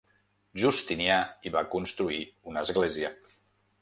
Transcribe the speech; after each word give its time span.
Justinià 0.61 1.17
hi 1.45 1.53
va 1.57 1.63
construir 1.75 2.21
una 2.53 2.65
església. 2.69 3.13